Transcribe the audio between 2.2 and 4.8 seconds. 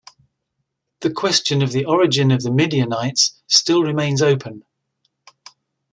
of the Midianites still remains open.